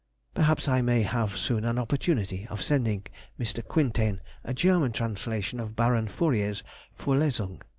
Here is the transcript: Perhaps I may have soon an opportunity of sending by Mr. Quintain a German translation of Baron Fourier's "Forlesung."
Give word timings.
Perhaps 0.33 0.67
I 0.67 0.81
may 0.81 1.03
have 1.03 1.37
soon 1.37 1.63
an 1.63 1.77
opportunity 1.77 2.47
of 2.49 2.63
sending 2.63 3.01
by 3.03 3.43
Mr. 3.45 3.63
Quintain 3.63 4.19
a 4.43 4.51
German 4.51 4.93
translation 4.93 5.59
of 5.59 5.75
Baron 5.75 6.07
Fourier's 6.07 6.63
"Forlesung." 6.97 7.61